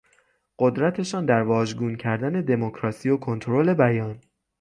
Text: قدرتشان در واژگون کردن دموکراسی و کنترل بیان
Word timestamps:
قدرتشان 0.59 1.25
در 1.25 1.41
واژگون 1.43 1.95
کردن 1.95 2.41
دموکراسی 2.41 3.09
و 3.09 3.17
کنترل 3.17 3.73
بیان 3.73 4.19